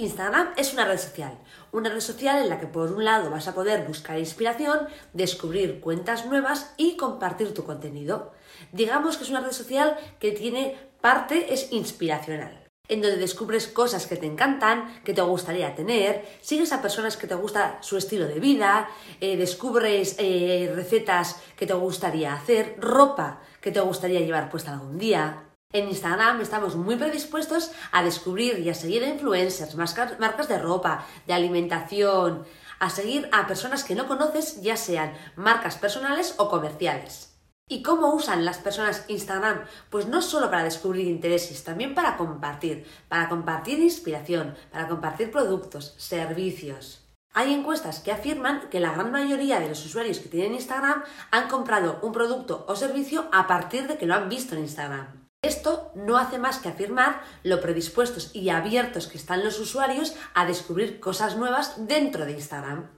[0.00, 1.38] Instagram es una red social,
[1.72, 5.80] una red social en la que por un lado vas a poder buscar inspiración, descubrir
[5.80, 8.32] cuentas nuevas y compartir tu contenido.
[8.72, 14.06] Digamos que es una red social que tiene parte es inspiracional, en donde descubres cosas
[14.06, 18.26] que te encantan, que te gustaría tener, sigues a personas que te gusta su estilo
[18.26, 18.88] de vida,
[19.20, 24.96] eh, descubres eh, recetas que te gustaría hacer, ropa que te gustaría llevar puesta algún
[24.96, 30.58] día, en Instagram estamos muy predispuestos a descubrir y a seguir a influencers, marcas de
[30.58, 32.44] ropa, de alimentación,
[32.80, 37.36] a seguir a personas que no conoces, ya sean marcas personales o comerciales.
[37.68, 39.64] ¿Y cómo usan las personas Instagram?
[39.90, 45.94] Pues no solo para descubrir intereses, también para compartir, para compartir inspiración, para compartir productos,
[45.98, 47.06] servicios.
[47.32, 51.46] Hay encuestas que afirman que la gran mayoría de los usuarios que tienen Instagram han
[51.46, 55.29] comprado un producto o servicio a partir de que lo han visto en Instagram.
[55.42, 60.44] Esto no hace más que afirmar lo predispuestos y abiertos que están los usuarios a
[60.44, 62.90] descubrir cosas nuevas dentro de Instagram.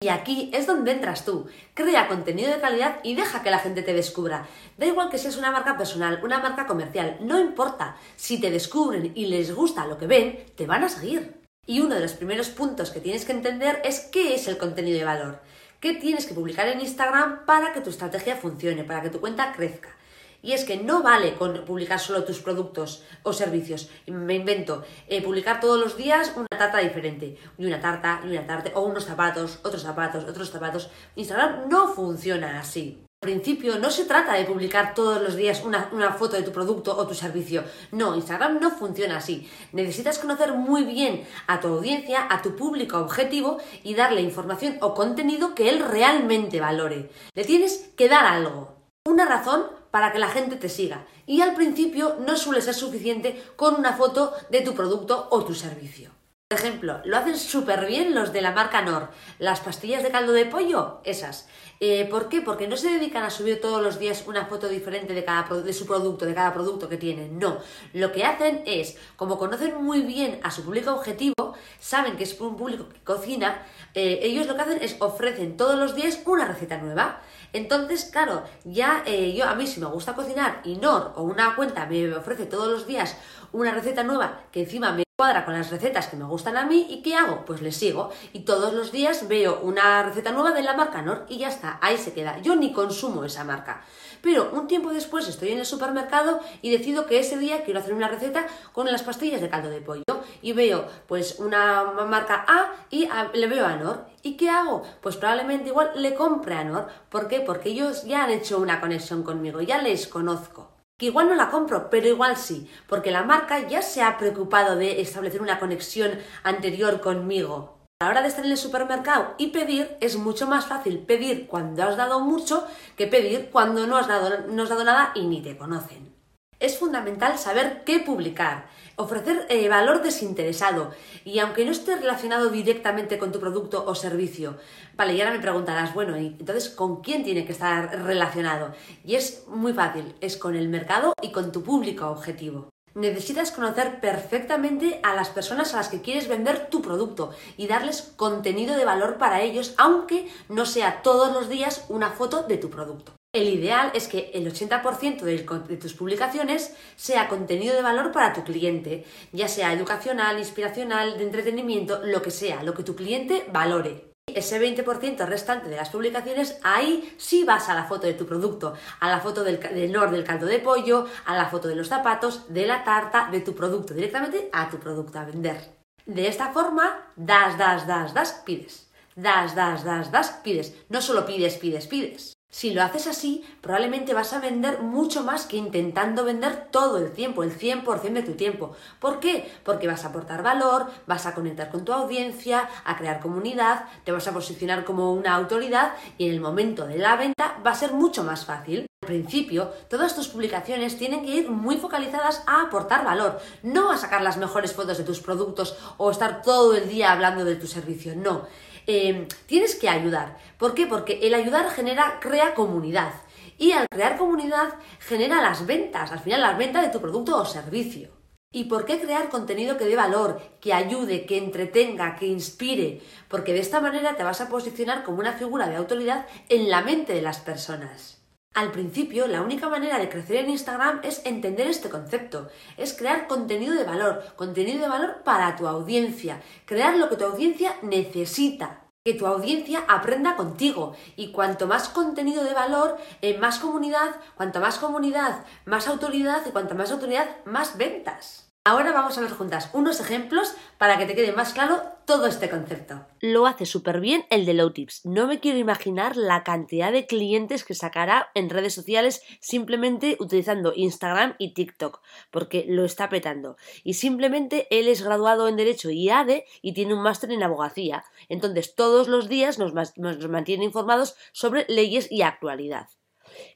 [0.00, 1.48] Y aquí es donde entras tú.
[1.74, 4.46] Crea contenido de calidad y deja que la gente te descubra.
[4.76, 7.96] Da igual que seas una marca personal, una marca comercial, no importa.
[8.14, 11.40] Si te descubren y les gusta lo que ven, te van a seguir.
[11.66, 14.98] Y uno de los primeros puntos que tienes que entender es qué es el contenido
[14.98, 15.42] de valor.
[15.80, 19.52] ¿Qué tienes que publicar en Instagram para que tu estrategia funcione, para que tu cuenta
[19.52, 19.97] crezca?
[20.42, 23.90] Y es que no vale con publicar solo tus productos o servicios.
[24.06, 27.36] Me invento, eh, publicar todos los días una tarta diferente.
[27.58, 30.90] Y una tarta, y una tarta, o unos zapatos, otros zapatos, otros zapatos.
[31.16, 33.04] Instagram no funciona así.
[33.20, 36.52] Al principio no se trata de publicar todos los días una, una, foto de tu
[36.52, 37.64] producto o tu servicio.
[37.90, 39.50] No, Instagram no funciona así.
[39.72, 44.94] Necesitas conocer muy bien a tu audiencia, a tu público objetivo y darle información o
[44.94, 47.10] contenido que él realmente valore.
[47.34, 48.76] Le tienes que dar algo.
[49.04, 51.06] Una razón para que la gente te siga.
[51.26, 55.54] Y al principio no suele ser suficiente con una foto de tu producto o tu
[55.54, 56.17] servicio.
[56.50, 59.10] Por ejemplo, lo hacen súper bien los de la marca Nor.
[59.38, 61.46] Las pastillas de caldo de pollo, esas.
[61.78, 62.40] Eh, ¿Por qué?
[62.40, 65.72] Porque no se dedican a subir todos los días una foto diferente de, cada, de
[65.74, 67.38] su producto, de cada producto que tienen.
[67.38, 67.58] No.
[67.92, 72.40] Lo que hacen es, como conocen muy bien a su público objetivo, saben que es
[72.40, 76.46] un público que cocina, eh, ellos lo que hacen es ofrecen todos los días una
[76.46, 77.20] receta nueva.
[77.52, 81.54] Entonces, claro, ya eh, yo a mí si me gusta cocinar y Nor o una
[81.56, 83.18] cuenta me ofrece todos los días
[83.52, 86.86] una receta nueva que encima me cuadra con las recetas que me gustan a mí
[86.88, 87.44] y ¿qué hago?
[87.44, 91.26] Pues le sigo y todos los días veo una receta nueva de la marca Nor
[91.28, 92.38] y ya está, ahí se queda.
[92.38, 93.82] Yo ni consumo esa marca.
[94.22, 97.94] Pero un tiempo después estoy en el supermercado y decido que ese día quiero hacer
[97.94, 100.04] una receta con las pastillas de caldo de pollo
[100.40, 104.06] y veo pues una marca A y le veo a Nor.
[104.22, 104.84] ¿Y qué hago?
[105.00, 106.86] Pues probablemente igual le compre a Nor.
[107.08, 107.40] ¿Por qué?
[107.40, 110.67] Porque ellos ya han hecho una conexión conmigo, ya les conozco
[110.98, 114.76] que igual no la compro, pero igual sí, porque la marca ya se ha preocupado
[114.76, 117.78] de establecer una conexión anterior conmigo.
[118.00, 121.46] A la hora de estar en el supermercado y pedir, es mucho más fácil pedir
[121.46, 122.66] cuando has dado mucho
[122.96, 126.17] que pedir cuando no has dado, no has dado nada y ni te conocen.
[126.60, 130.90] Es fundamental saber qué publicar, ofrecer eh, valor desinteresado
[131.24, 134.56] y aunque no esté relacionado directamente con tu producto o servicio.
[134.96, 138.74] Vale, y ahora me preguntarás, bueno, ¿y entonces con quién tiene que estar relacionado?
[139.04, 142.70] Y es muy fácil, es con el mercado y con tu público objetivo.
[142.94, 148.02] Necesitas conocer perfectamente a las personas a las que quieres vender tu producto y darles
[148.16, 152.68] contenido de valor para ellos, aunque no sea todos los días una foto de tu
[152.68, 153.17] producto.
[153.34, 158.42] El ideal es que el 80% de tus publicaciones sea contenido de valor para tu
[158.42, 164.12] cliente, ya sea educacional, inspiracional, de entretenimiento, lo que sea, lo que tu cliente valore.
[164.26, 168.72] Ese 20% restante de las publicaciones, ahí sí vas a la foto de tu producto,
[169.00, 171.88] a la foto del, del nor del caldo de pollo, a la foto de los
[171.88, 175.60] zapatos, de la tarta, de tu producto, directamente a tu producto a vender.
[176.06, 178.90] De esta forma, das, das, das, das, pides.
[179.14, 180.74] Das, das, das, das, pides.
[180.88, 182.37] No solo pides, pides, pides.
[182.50, 187.12] Si lo haces así, probablemente vas a vender mucho más que intentando vender todo el
[187.12, 188.74] tiempo, el 100% de tu tiempo.
[188.98, 189.52] ¿Por qué?
[189.64, 194.12] Porque vas a aportar valor, vas a conectar con tu audiencia, a crear comunidad, te
[194.12, 197.74] vas a posicionar como una autoridad y en el momento de la venta va a
[197.74, 198.86] ser mucho más fácil.
[199.02, 203.98] Al principio, todas tus publicaciones tienen que ir muy focalizadas a aportar valor, no a
[203.98, 207.66] sacar las mejores fotos de tus productos o estar todo el día hablando de tu
[207.66, 208.46] servicio, no
[208.90, 210.38] Em, tienes que ayudar.
[210.56, 210.86] ¿Por qué?
[210.86, 213.12] Porque el ayudar genera, crea comunidad.
[213.58, 217.44] Y al crear comunidad genera las ventas, al final las ventas de tu producto o
[217.44, 218.08] servicio.
[218.50, 223.02] ¿Y por qué crear contenido que dé valor, que ayude, que entretenga, que inspire?
[223.28, 226.80] Porque de esta manera te vas a posicionar como una figura de autoridad en la
[226.80, 228.17] mente de las personas.
[228.58, 233.28] Al principio, la única manera de crecer en Instagram es entender este concepto, es crear
[233.28, 238.80] contenido de valor, contenido de valor para tu audiencia, crear lo que tu audiencia necesita,
[239.04, 240.96] que tu audiencia aprenda contigo.
[241.14, 246.50] Y cuanto más contenido de valor, en más comunidad, cuanto más comunidad, más autoridad y
[246.50, 248.47] cuanto más autoridad, más ventas.
[248.68, 252.50] Ahora vamos a ver juntas unos ejemplos para que te quede más claro todo este
[252.50, 253.06] concepto.
[253.18, 255.06] Lo hace súper bien el de Low Tips.
[255.06, 260.74] No me quiero imaginar la cantidad de clientes que sacará en redes sociales simplemente utilizando
[260.76, 263.56] Instagram y TikTok, porque lo está petando.
[263.84, 268.04] Y simplemente él es graduado en Derecho y ADE y tiene un máster en abogacía.
[268.28, 272.88] Entonces todos los días nos, nos mantiene informados sobre leyes y actualidad.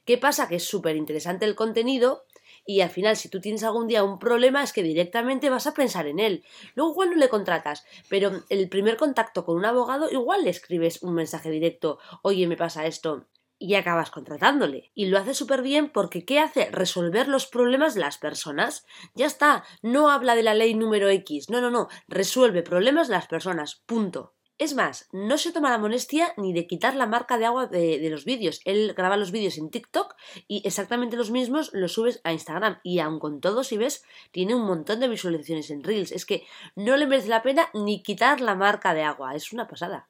[0.05, 0.47] ¿Qué pasa?
[0.47, 2.25] Que es súper interesante el contenido
[2.65, 5.73] y al final si tú tienes algún día un problema es que directamente vas a
[5.73, 6.43] pensar en él.
[6.75, 11.01] Luego igual no le contratas, pero el primer contacto con un abogado igual le escribes
[11.03, 13.27] un mensaje directo, oye, me pasa esto,
[13.63, 14.91] y acabas contratándole.
[14.93, 16.69] Y lo hace súper bien porque ¿qué hace?
[16.69, 18.85] Resolver los problemas de las personas.
[19.15, 23.13] Ya está, no habla de la ley número X, no, no, no, resuelve problemas de
[23.13, 24.33] las personas, punto.
[24.59, 28.07] Es más, no se toma la molestia ni de quitar la marca de agua de,
[28.09, 28.61] los vídeos.
[28.65, 30.15] Él graba los vídeos en TikTok
[30.47, 32.79] y exactamente los mismos los subes a Instagram.
[32.83, 36.11] Y aun con todo, si ves, tiene un montón de visualizaciones en Reels.
[36.11, 36.45] Es que
[36.75, 39.35] no le merece la pena ni quitar la marca de agua.
[39.35, 40.07] Es una pasada.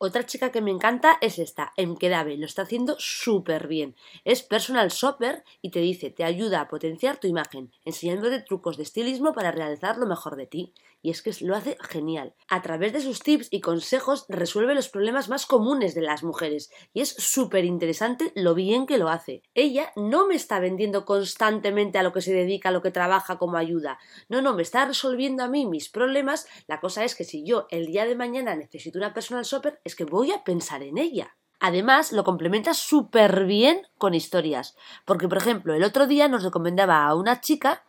[0.00, 3.96] Otra chica que me encanta es esta, Emkedabe, lo está haciendo súper bien.
[4.24, 8.84] Es personal shopper y te dice, te ayuda a potenciar tu imagen, enseñándote trucos de
[8.84, 10.72] estilismo para realizar lo mejor de ti.
[11.02, 12.34] Y es que lo hace genial.
[12.48, 16.70] A través de sus tips y consejos resuelve los problemas más comunes de las mujeres
[16.92, 19.42] y es súper interesante lo bien que lo hace.
[19.54, 23.38] Ella no me está vendiendo constantemente a lo que se dedica, a lo que trabaja
[23.38, 23.98] como ayuda.
[24.28, 26.46] No, no, me está resolviendo a mí mis problemas.
[26.66, 29.96] La cosa es que si yo el día de mañana necesito una personal shopper, es
[29.96, 31.36] que voy a pensar en ella.
[31.60, 34.76] Además, lo complementa súper bien con historias.
[35.04, 37.84] Porque, por ejemplo, el otro día nos recomendaba a una chica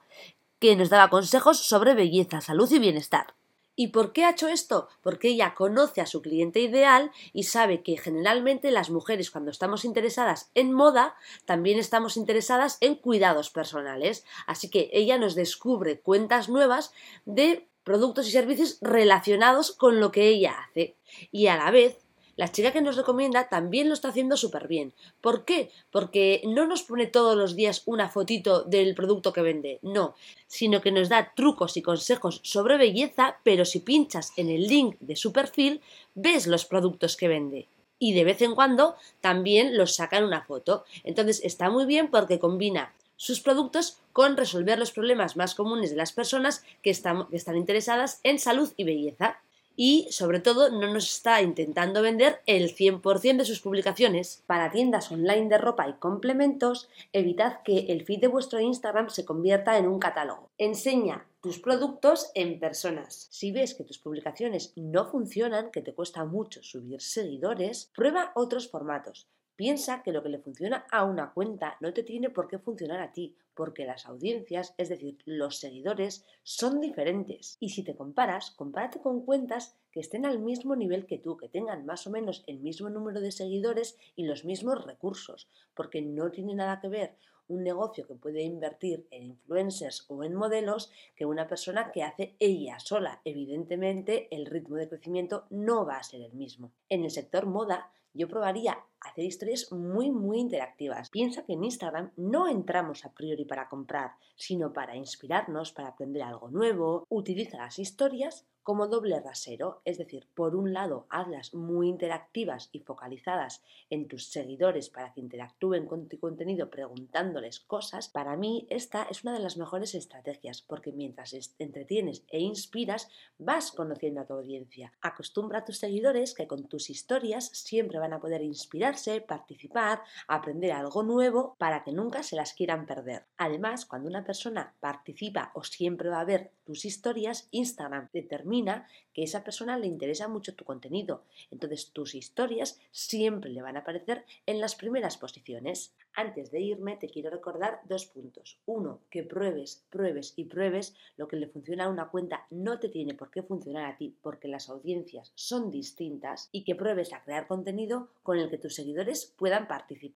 [0.60, 3.36] que nos daba consejos sobre belleza, salud y bienestar.
[3.75, 4.90] ¿Y por qué ha hecho esto?
[5.01, 9.86] Porque ella conoce a su cliente ideal y sabe que generalmente las mujeres cuando estamos
[9.86, 14.25] interesadas en moda, también estamos interesadas en cuidados personales.
[14.48, 16.92] Así que ella nos descubre cuentas nuevas
[17.24, 20.94] de productos y servicios relacionados con lo que ella hace.
[21.32, 21.98] Y a la vez
[22.36, 24.94] la chica que nos recomienda también lo está haciendo súper bien.
[25.22, 25.72] ¿Por qué?
[25.90, 30.14] Porque no nos pone todos los días una fotito del producto que vende, no,
[30.46, 34.98] sino que nos da trucos y consejos sobre belleza, pero si pinchas en el link
[35.00, 35.82] de su perfil,
[36.14, 40.86] ves los productos que vende y de vez en cuando también los sacan una foto.
[41.04, 45.98] Entonces está muy bien porque combina sus productos con resolver los problemas más comunes de
[45.98, 49.42] las personas que están, interesadas en salud y belleza
[49.75, 54.42] y sobre todo no nos está intentando vender el 100% de sus publicaciones.
[54.48, 59.25] Para tiendas online de ropa y complementos, evitad que el feed de vuestro Instagram se
[59.25, 60.50] convierta en un catálogo.
[60.57, 63.27] Enseña tus productos en personas.
[63.31, 68.69] Si ves que tus publicaciones no funcionan, que te cuesta mucho subir seguidores, prueba otros
[68.69, 69.27] formatos.
[69.60, 73.02] Piensa que lo que le funciona a una cuenta no te tiene por qué funcionar
[73.02, 77.58] a ti, porque las audiencias, es decir, los seguidores, son diferentes.
[77.60, 81.50] Y si te comparas, compárate con cuentas que estén al mismo nivel que tú, que
[81.50, 86.32] tengan más o menos el mismo número de seguidores y los mismos recursos, porque no
[86.32, 87.18] tiene nada que ver
[87.50, 92.38] un negocio que puede invertir en influencers o en modelos que una persona que hace
[92.40, 93.20] ella sola.
[93.26, 96.72] Evidentemente, el ritmo de crecimiento no va a ser el mismo.
[96.88, 101.09] En el sector moda, yo probaría hacer historias muy, muy interactivas.
[101.09, 106.23] Piensa que en Instagram no entramos a priori para comprar, sino para inspirarnos, para aprender
[106.23, 107.06] algo nuevo.
[107.09, 112.81] Utiliza las historias como doble rasero, es decir, por un lado, hazlas muy interactivas y
[112.81, 118.09] focalizadas en tus seguidores para que interactúen con tu contenido preguntándoles cosas.
[118.09, 123.71] Para mí, esta es una de las mejores estrategias, porque mientras entretienes e inspiras, vas
[123.71, 124.94] conociendo a tu audiencia.
[125.01, 130.72] Acostumbra a tus seguidores que con tus historias siempre van a poder inspirarse, participar, aprender
[130.72, 133.26] algo nuevo para que nunca se las quieran perder.
[133.38, 139.22] Además, cuando una persona participa o siempre va a ver tus historias, Instagram determina que
[139.22, 141.24] a esa persona le interesa mucho tu contenido.
[141.52, 145.96] Entonces tus historias siempre le van a aparecer en las primeras posiciones.
[146.21, 148.59] Antes de irme te quiero recordar dos puntos.
[148.66, 152.90] Uno, que pruebes, pruebes y pruebes lo que le funciona a una cuenta no te
[152.90, 157.23] tiene por qué funcionar a ti porque las audiencias son distintas y que pruebes a
[157.23, 159.99] crear contenido con el que tus seguidores puedan participar.